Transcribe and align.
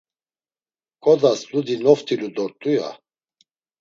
Ǩodas 1.03 1.39
dudi 1.49 1.75
noft̆ilu 1.83 2.29
dort̆u 2.35 2.69
ya. 2.77 2.89